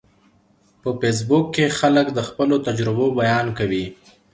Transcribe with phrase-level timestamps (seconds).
[0.81, 3.85] په فېسبوک کې خلک د خپلو تجربو بیان کوي